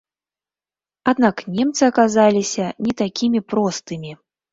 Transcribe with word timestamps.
Аднак 1.11 1.35
немцы 1.57 1.83
аказаліся 1.91 2.65
не 2.87 2.93
такімі 3.03 3.39
простымі. 3.55 4.11